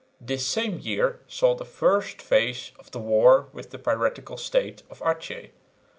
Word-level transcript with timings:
This 0.19 0.47
same 0.47 0.79
year 0.79 1.19
saw 1.27 1.53
the 1.53 1.63
first 1.63 2.23
phase 2.23 2.71
of 2.79 2.89
the 2.89 2.97
war 2.97 3.49
with 3.53 3.69
the 3.69 3.77
piratical 3.77 4.35
state 4.35 4.81
of 4.89 4.99
Achin. 5.03 5.51